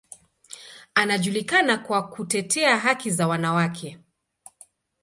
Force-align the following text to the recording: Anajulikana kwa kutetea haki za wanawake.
Anajulikana 0.95 1.77
kwa 1.77 2.07
kutetea 2.07 2.77
haki 2.79 3.11
za 3.11 3.27
wanawake. 3.27 3.99